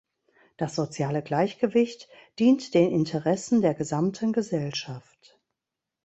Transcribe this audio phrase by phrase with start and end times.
[0.57, 2.09] Das soziale Gleichgewicht
[2.39, 5.37] dient den Interessen der gesamten Gesellschaft.